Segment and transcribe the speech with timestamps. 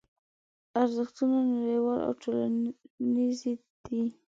[0.81, 3.37] ارزښتونه نړیوال او ټولنیز
[3.87, 4.03] دي.